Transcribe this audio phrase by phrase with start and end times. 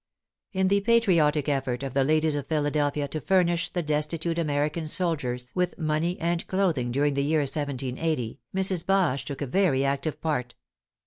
[0.51, 5.51] In the patriotic effort of the ladies of Philadelphia to furnish the destitute American soldiers
[5.53, 8.83] with money and clothing during the year 1780, Mrs.
[8.83, 10.55] Bache took a very active part.